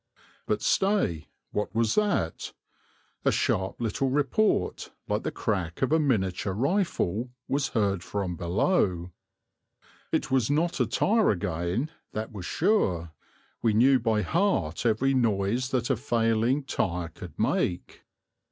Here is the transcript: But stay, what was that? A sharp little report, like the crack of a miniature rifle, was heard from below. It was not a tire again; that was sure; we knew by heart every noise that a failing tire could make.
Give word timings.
But 0.47 0.63
stay, 0.63 1.27
what 1.51 1.75
was 1.75 1.93
that? 1.93 2.53
A 3.23 3.31
sharp 3.31 3.79
little 3.79 4.09
report, 4.09 4.91
like 5.07 5.21
the 5.21 5.29
crack 5.31 5.83
of 5.83 5.91
a 5.91 5.99
miniature 5.99 6.53
rifle, 6.53 7.29
was 7.47 7.67
heard 7.77 8.03
from 8.03 8.35
below. 8.35 9.11
It 10.11 10.31
was 10.31 10.49
not 10.49 10.79
a 10.79 10.87
tire 10.87 11.29
again; 11.29 11.91
that 12.13 12.31
was 12.31 12.47
sure; 12.47 13.11
we 13.61 13.75
knew 13.75 13.99
by 13.99 14.23
heart 14.23 14.87
every 14.87 15.13
noise 15.13 15.69
that 15.69 15.91
a 15.91 15.95
failing 15.95 16.63
tire 16.63 17.09
could 17.09 17.37
make. 17.37 18.01